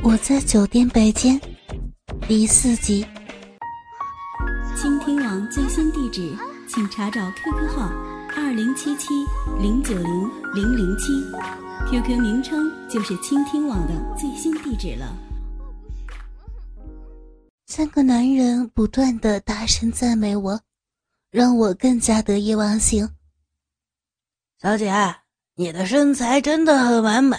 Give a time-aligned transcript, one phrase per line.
[0.00, 1.40] 我在酒店北间
[2.28, 3.04] 第四集。
[4.76, 6.36] 倾听网最新地址，
[6.68, 7.90] 请查找 QQ 号
[8.36, 9.08] 二零七七
[9.60, 11.12] 零九零零零七
[11.90, 15.12] ，QQ 名称就是倾听网的最新地址了。
[17.66, 20.60] 三个男人不断的大声赞美我，
[21.30, 23.08] 让我更加得意忘形。
[24.62, 24.92] 小姐，
[25.56, 27.36] 你的身材真的很完美。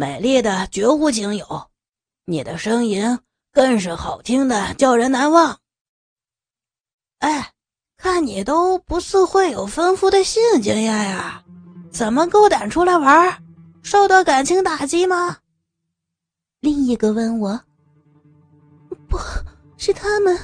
[0.00, 1.70] 美丽的绝无仅有，
[2.24, 3.18] 你的声音
[3.52, 5.58] 更是好听的叫人难忘。
[7.18, 7.50] 哎，
[7.96, 11.42] 看你都不似会有丰富的性经验呀，
[11.90, 13.42] 怎么够胆出来玩？
[13.82, 15.38] 受到感情打击吗？
[16.60, 17.60] 另一个问我。
[19.08, 19.18] 不
[19.76, 20.38] 是他们，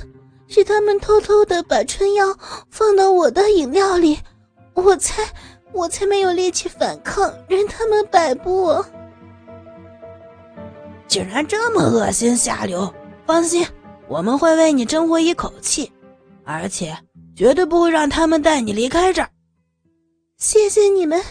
[0.48, 2.36] 是他们偷偷的把春药
[2.70, 4.18] 放到我的饮料里，
[4.74, 5.22] 我才
[5.72, 8.84] 我才没有力气反抗，任他们摆布。
[11.14, 12.92] 竟然这么恶心下流！
[13.24, 13.64] 放心，
[14.08, 15.92] 我们会为你争回一口气，
[16.44, 16.92] 而且
[17.36, 19.30] 绝对不会让他们带你离开这儿。
[20.38, 21.22] 谢谢你们，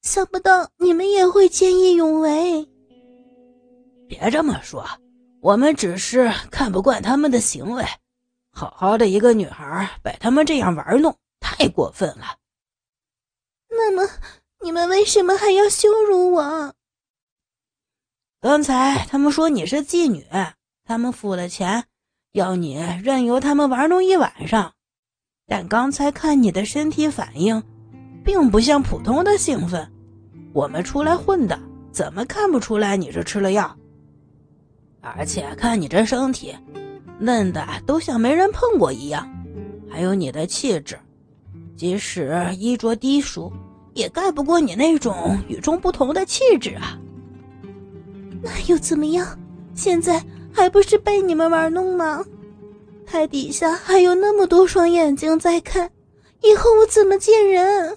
[0.00, 2.64] 想不到你们也会见义勇为。
[4.06, 4.86] 别这么说，
[5.40, 7.84] 我们只是看不惯他们的行为。
[8.52, 12.36] 好好的一个女孩被他们这样玩弄，太过分了。
[13.68, 14.08] 那么，
[14.62, 16.72] 你们为什么还要羞辱我？
[18.42, 20.26] 刚才他们说你是妓女，
[20.84, 21.84] 他们付了钱，
[22.32, 24.72] 要你任由他们玩弄一晚上。
[25.46, 27.62] 但刚才看你的身体反应，
[28.24, 29.88] 并不像普通的兴奋。
[30.52, 31.56] 我们出来混的，
[31.92, 33.76] 怎么看不出来你是吃了药？
[35.00, 36.52] 而且看你这身体，
[37.20, 39.24] 嫩的都像没人碰过一样，
[39.88, 40.98] 还有你的气质，
[41.76, 43.52] 即使衣着低俗，
[43.94, 46.98] 也盖不过你那种与众不同的气质啊！
[48.42, 49.38] 那又怎么样？
[49.74, 52.22] 现在还不是被你们玩弄吗？
[53.06, 55.90] 台底下还有那么多双眼睛在看，
[56.42, 57.96] 以后我怎么见人？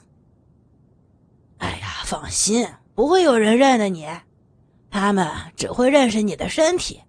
[1.57, 4.07] 哎呀，放心，不会有人认得你，
[4.89, 7.01] 他们只会认识你的身体。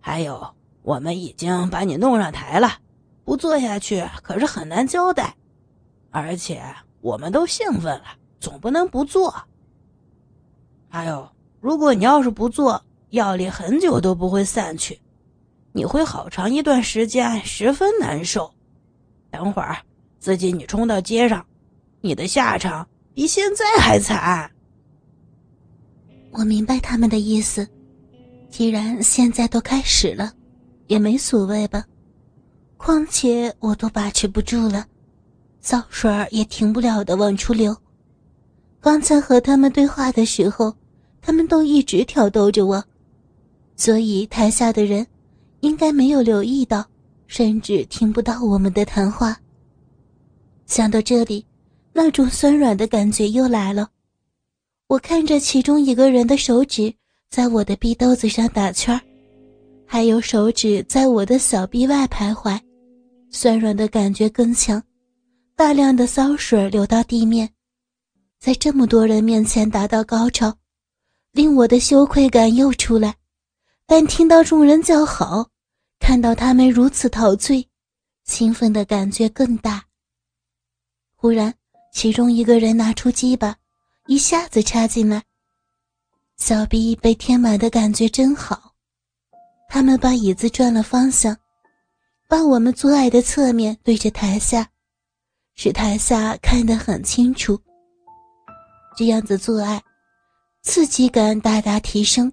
[0.00, 2.78] 还有，我们已经把你弄上台了，
[3.24, 5.34] 不做下去可是很难交代。
[6.10, 6.62] 而且
[7.00, 8.04] 我们都兴奋了，
[8.40, 9.34] 总不能不做。
[10.88, 11.28] 还有。
[11.60, 14.98] 如果你要是不做，药力很久都不会散去，
[15.72, 18.50] 你会好长一段时间十分难受。
[19.30, 19.76] 等会儿
[20.18, 21.44] 自己你冲到街上，
[22.00, 24.50] 你的下场比现在还惨。
[26.30, 27.68] 我明白他们的意思，
[28.48, 30.32] 既然现在都开始了，
[30.86, 31.84] 也没所谓吧。
[32.78, 34.86] 况且我都把持不住了，
[35.60, 37.76] 骚水也停不了的往出流。
[38.80, 40.74] 刚才和他们对话的时候。
[41.22, 42.82] 他们都一直挑逗着我，
[43.76, 45.06] 所以台下的人
[45.60, 46.84] 应该没有留意到，
[47.26, 49.36] 甚至听不到我们的谈话。
[50.66, 51.44] 想到这里，
[51.92, 53.88] 那种酸软的感觉又来了。
[54.86, 56.92] 我看着其中一个人的手指
[57.28, 59.00] 在我的逼兜子上打圈
[59.86, 62.58] 还有手指在我的小臂外徘徊，
[63.30, 64.82] 酸软的感觉更强，
[65.56, 67.48] 大量的骚水流到地面，
[68.38, 70.52] 在这么多人面前达到高潮。
[71.32, 73.14] 令我的羞愧感又出来，
[73.86, 75.48] 但听到众人叫好，
[76.00, 77.68] 看到他们如此陶醉，
[78.24, 79.84] 兴奋的感觉更大。
[81.14, 81.54] 忽然，
[81.92, 83.56] 其中一个人拿出鸡巴，
[84.06, 85.22] 一下子插进来，
[86.36, 88.72] 小臂被填满的感觉真好。
[89.68, 91.36] 他们把椅子转了方向，
[92.28, 94.68] 把我们做爱的侧面对着台下，
[95.54, 97.56] 使台下看得很清楚。
[98.96, 99.80] 这样子做爱。
[100.62, 102.30] 刺激感大大提升，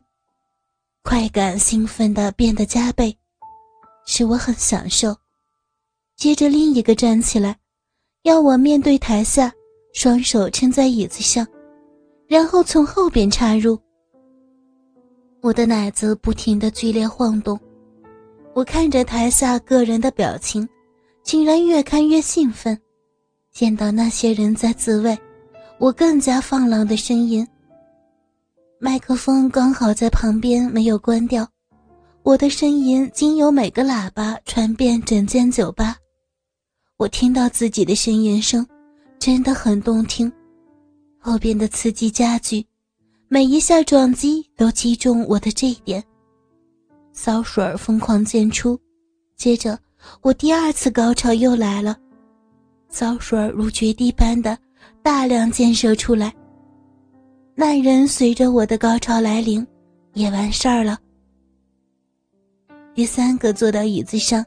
[1.01, 3.17] 快感兴奋的变得加倍，
[4.05, 5.15] 使我很享受。
[6.17, 7.57] 接着另一个站起来，
[8.23, 9.51] 要我面对台下，
[9.93, 11.47] 双手撑在椅子上，
[12.27, 13.79] 然后从后边插入。
[15.41, 17.57] 我的奶子不停的剧烈晃动，
[18.53, 20.67] 我看着台下个人的表情，
[21.23, 22.77] 竟然越看越兴奋。
[23.53, 25.17] 见到那些人在自慰，
[25.79, 27.47] 我更加放浪的声音。
[28.79, 31.47] 麦克风刚好在旁边，没有关掉，
[32.21, 35.95] 我的声音经由每个喇叭传遍整间酒吧。
[36.97, 38.63] 我听到自己的呻吟声，
[39.17, 40.31] 真的很动听。
[41.17, 42.63] 后边的刺激加剧，
[43.27, 46.03] 每一下撞击都击中我的这一点。
[47.13, 48.79] 骚水疯狂溅出，
[49.35, 49.77] 接着
[50.21, 51.97] 我第二次高潮又来了，
[52.89, 54.55] 骚水如决堤般的
[55.01, 56.31] 大量溅射出来。
[57.59, 59.65] 那人随着我的高潮来临，
[60.13, 60.95] 也完事儿了，
[62.93, 64.45] 第三个坐到椅子上，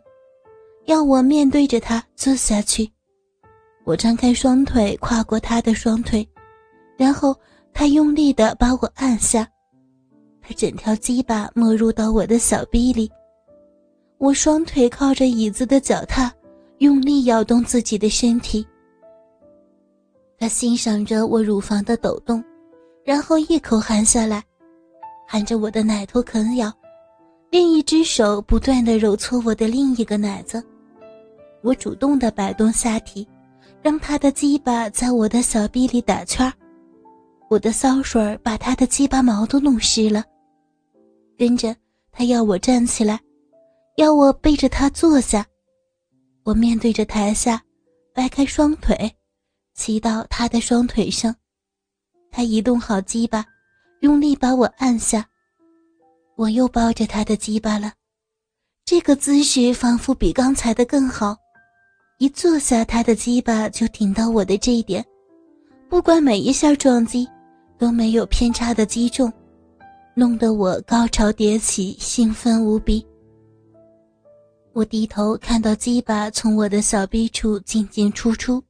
[0.86, 2.88] 要我面对着他坐下去。
[3.82, 6.24] 我张开双腿跨过他的双腿，
[6.96, 7.36] 然后
[7.72, 9.44] 他用力的把我按下，
[10.40, 13.10] 他整条鸡巴没入到我的小臂里。
[14.18, 16.32] 我双腿靠着椅子的脚踏，
[16.78, 18.64] 用力摇动自己的身体。
[20.38, 22.40] 他欣赏着我乳房的抖动，
[23.10, 24.40] 然后一口含下来，
[25.26, 26.72] 含着我的奶头啃咬，
[27.50, 30.64] 另一只手不断的揉搓我的另一个奶子。
[31.60, 33.28] 我主动的摆动下体，
[33.82, 36.52] 让他的鸡巴在我的小臂里打圈
[37.48, 40.24] 我的骚水把他的鸡巴毛都弄湿了。
[41.36, 41.74] 跟着
[42.12, 43.18] 他要我站起来，
[43.96, 45.44] 要我背着他坐下。
[46.44, 47.60] 我面对着台下，
[48.14, 49.12] 掰开双腿。
[49.74, 51.34] 骑到他的双腿上，
[52.30, 53.44] 他移动好鸡巴，
[54.00, 55.26] 用力把我按下。
[56.36, 57.92] 我又抱着他的鸡巴了，
[58.84, 61.36] 这个姿势仿佛比刚才的更好。
[62.18, 65.04] 一坐下，他的鸡巴就顶到我的这一点，
[65.88, 67.28] 不管每一下撞击
[67.78, 69.32] 都没有偏差的击中，
[70.14, 73.06] 弄得我高潮迭起，兴奋无比。
[74.72, 78.62] 我低头看到鸡巴从我的小臂处进进出出。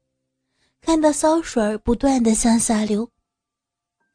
[0.81, 3.06] 看到骚水不断的向下流，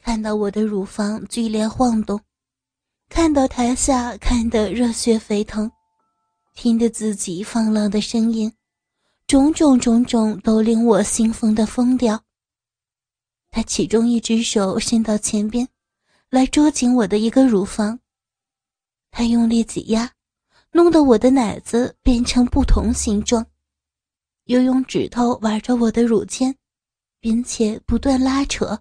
[0.05, 2.21] 看到我的乳房剧烈晃动，
[3.09, 5.69] 看到台下看得热血沸腾，
[6.53, 8.53] 听得自己放浪的声音，
[9.25, 12.21] 种种种种都令我兴奋的疯掉。
[13.49, 15.67] 他其中一只手伸到前边，
[16.29, 17.99] 来捉紧我的一个乳房，
[19.09, 20.11] 他用力挤压，
[20.71, 23.43] 弄得我的奶子变成不同形状。
[24.43, 26.55] 又用指头玩着我的乳尖，
[27.19, 28.79] 并且不断拉扯，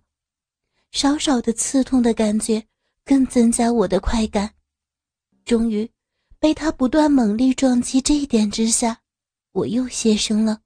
[0.94, 2.64] 少少的刺痛的感觉
[3.05, 4.55] 更增加我的快感。
[5.44, 5.91] 终于，
[6.38, 9.00] 被他不断猛力撞击这一点之下，
[9.50, 10.61] 我又泄声了，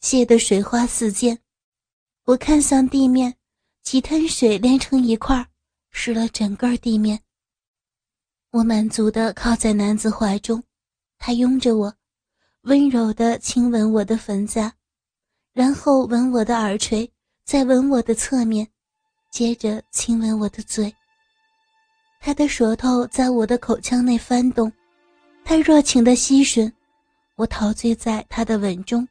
[0.00, 1.38] 泄得水花四溅。
[2.24, 3.36] 我看向地面，
[3.84, 5.48] 几滩水连成一块，
[5.92, 7.20] 湿了整个地面。
[8.50, 10.60] 我满足的靠在男子怀中，
[11.18, 11.94] 他拥着我。
[12.62, 14.74] 温柔地亲吻我的粉颊，
[15.52, 17.12] 然后吻我的耳垂，
[17.44, 18.71] 再吻我的侧面，
[19.32, 20.94] 接着亲吻我的嘴。
[22.20, 24.70] 他的舌头在我的口腔内翻动，
[25.42, 26.70] 他热情的吸吮，
[27.36, 29.08] 我陶醉在他的吻中，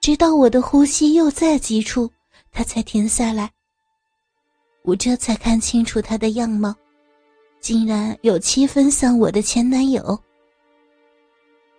[0.00, 2.08] 直到我的呼吸又在急促，
[2.52, 3.50] 他才停下来。
[4.82, 6.72] 我这才看清楚他的样貌，
[7.60, 10.16] 竟然有七分像我的前男友。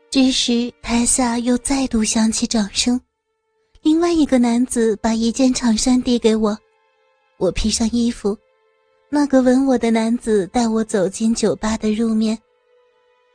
[0.09, 2.99] 这时，台下又再度响起掌声。
[3.81, 6.57] 另外一个男子把一件长衫递给我，
[7.43, 8.37] 我披上衣服。
[9.09, 12.39] 那个吻我的男子带我走进酒吧的入面，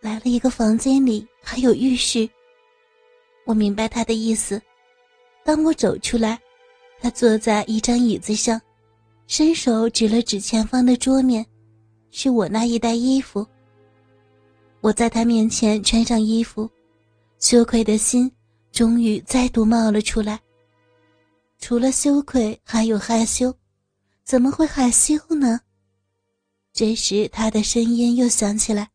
[0.01, 2.27] 来了一个房间里还有浴室。
[3.45, 4.61] 我明白他的意思。
[5.45, 6.41] 当我走出来，
[7.01, 8.59] 他坐在一张椅子上，
[9.27, 11.45] 伸手指了指前方的桌面，
[12.11, 13.47] 是我那一袋衣服。
[14.81, 16.69] 我在他面前穿上衣服，
[17.41, 18.31] 羞愧的心
[18.73, 20.41] 终于再度冒了出来。
[21.61, 23.53] 除了羞愧，还有害羞，
[24.29, 25.63] 怎么会害羞呢？
[26.75, 28.91] 这时，他的声音又响起来：“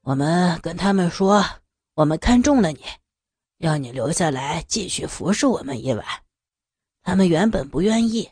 [0.00, 1.44] 我们跟他们说，
[1.92, 2.82] 我们看中了你，
[3.58, 6.02] 让你留下来继续服侍我们一晚。
[7.02, 8.30] 他们原本不愿意，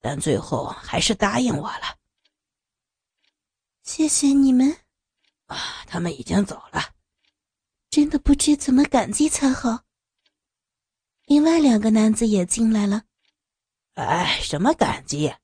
[0.00, 1.96] 但最后还是答应我了。
[3.84, 4.78] 谢谢你们。”
[5.46, 6.92] 啊，他们已经走了，
[7.88, 9.84] 真的不知怎么感激才好。
[11.26, 13.04] 另外两个男子也进来了。
[13.94, 15.34] 哎，什么感激？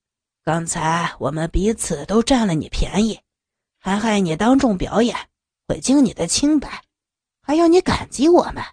[0.42, 3.20] 刚才我们彼此都占了你便宜，
[3.78, 5.14] 还害你当众表演，
[5.66, 6.82] 毁尽你的清白，
[7.42, 8.64] 还要你感激我们？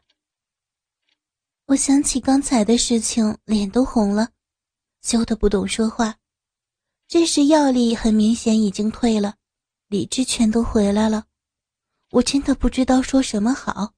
[1.65, 4.29] 我想起刚才的事情，脸都红了，
[5.01, 6.15] 羞得不懂说话。
[7.07, 9.35] 这时药力很明显已经退了。
[9.87, 11.25] 理智全都回来了，
[12.11, 13.93] 我真的不知道说什么好。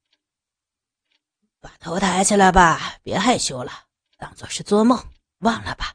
[1.60, 3.72] 把头抬起来吧，别害羞了，
[4.18, 5.02] 当做是做梦，
[5.40, 5.94] 忘了吧。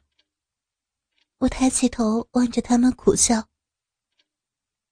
[1.39, 3.47] 我抬起头望着他们苦笑。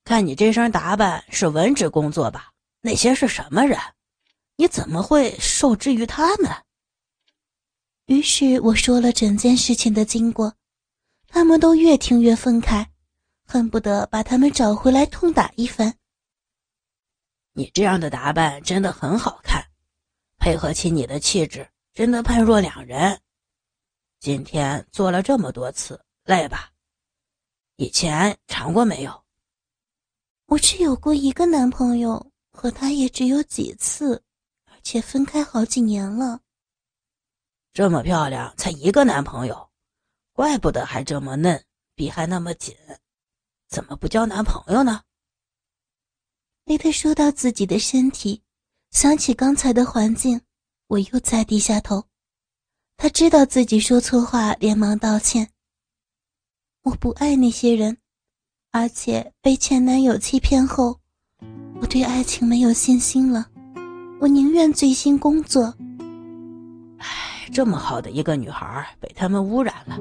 [0.04, 2.52] 看你这身打扮是文职工作吧？
[2.82, 3.80] 那些是什么人？
[4.56, 6.52] 你怎么会受制于他们？
[8.06, 10.56] 于是我说了整件事情的经过，
[11.28, 12.88] 他们都越听越愤慨。
[13.46, 15.98] 恨不得把他们找回来痛打一番。
[17.52, 19.62] 你这样的打扮真的很好看，
[20.38, 23.22] 配合起你的气质，真的判若两人。
[24.22, 26.72] 今天做了这么多次，累吧？
[27.78, 29.24] 以前尝过没有？
[30.46, 34.24] 我只有过一个男朋友，和他也只有几次，
[34.66, 36.40] 而且分开好几年了。
[37.74, 39.72] 这么漂亮，才一个男朋友，
[40.34, 42.78] 怪不得还这么嫩，逼还那么紧，
[43.70, 45.02] 怎么不交男朋友呢？
[46.66, 48.44] 雷特说到自己的身体，
[48.92, 50.40] 想起刚才的环境，
[50.86, 52.11] 我又再低下头。
[53.02, 55.48] 他知道自己说错话，连忙道歉。
[56.84, 57.98] 我不爱那些人，
[58.70, 61.00] 而且被前男友欺骗后，
[61.82, 63.48] 我对爱情没有信心了。
[64.20, 65.74] 我宁愿醉心工作。
[67.00, 69.98] 唉，这么好的一个女孩被他们污染了。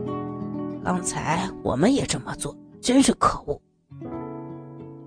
[0.84, 3.58] 刚才我们也这么做，真是可恶。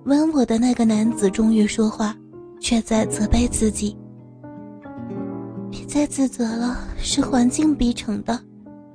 [0.06, 2.18] 吻我的那个男子终于说话，
[2.60, 3.96] 却在责备自己。
[5.94, 8.44] 别再自责了，是环境逼成的，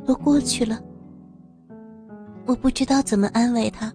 [0.04, 0.80] 都过去了。
[2.44, 3.92] 我不知道怎么安慰他，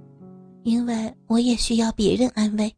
[0.63, 2.73] 因为我也需要别人安慰。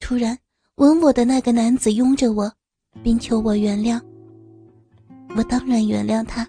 [0.00, 0.34] 突然，
[0.76, 2.50] 吻我的那个男子拥着我，
[3.02, 4.00] 并求我原谅。
[5.36, 6.48] 我当然原谅他。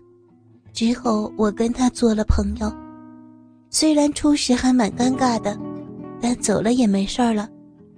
[0.71, 2.73] 之后，我跟他做了朋友，
[3.69, 5.59] 虽然初时还蛮尴尬的。
[6.19, 7.47] 但走了也没事儿了，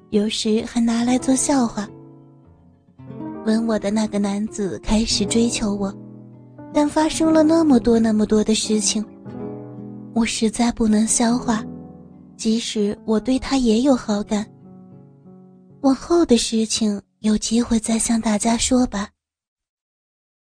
[0.09, 1.87] 有时还拿来做笑话。
[3.45, 5.93] 吻我的那个男子开始追求我，
[6.73, 9.03] 但发生了那么多那么多的事情，
[10.13, 11.63] 我实在不能消化。
[12.35, 14.45] 即使我对他也有好感，
[15.81, 19.09] 往后的事情有机会再向大家说吧。